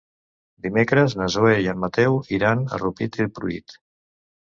Dimecres 0.65 1.15
na 1.19 1.27
Zoè 1.35 1.53
i 1.67 1.71
en 1.75 1.79
Mateu 1.85 2.19
iran 2.41 2.67
a 2.75 2.83
Rupit 2.83 3.25
i 3.29 3.33
Pruit. 3.39 3.83